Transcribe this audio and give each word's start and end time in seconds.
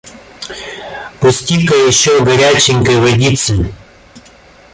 Пусти-ка 1.19 1.75
еще 1.75 2.23
горяченькой 2.25 2.99
водицы. 2.99 3.71